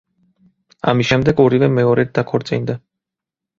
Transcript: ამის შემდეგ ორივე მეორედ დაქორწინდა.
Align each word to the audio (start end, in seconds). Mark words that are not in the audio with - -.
ამის 0.93 1.09
შემდეგ 1.09 1.43
ორივე 1.45 1.71
მეორედ 1.75 2.11
დაქორწინდა. 2.19 2.81